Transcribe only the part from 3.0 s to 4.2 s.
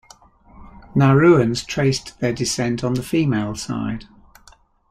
female side.